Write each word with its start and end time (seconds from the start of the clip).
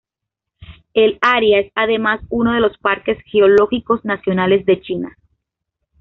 El 0.95 1.19
área 1.21 1.59
es 1.59 1.71
además 1.75 2.21
uno 2.29 2.53
de 2.53 2.59
los 2.59 2.75
Parques 2.79 3.19
Geológicos 3.31 4.03
Nacionales 4.03 4.65
de 4.65 4.81
China. 4.81 5.15